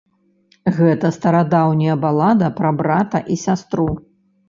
Гэта 0.77 1.11
старадаўняя 1.19 1.99
балада 2.07 2.53
пра 2.59 2.75
брата 2.83 3.25
і 3.33 3.43
сястру. 3.47 3.91